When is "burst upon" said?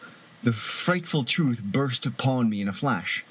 1.61-2.49